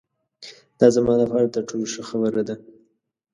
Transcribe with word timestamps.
دا 0.79 0.87
زما 0.95 1.13
له 1.19 1.25
پاره 1.31 1.49
تر 1.55 1.63
ټولو 1.69 1.85
ښه 1.93 2.01
خبره 2.09 2.41
ده. 2.47 2.55